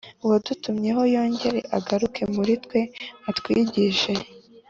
[0.27, 2.79] Wadutumyeho yongere agaruke muri twe
[3.29, 4.11] atwigishe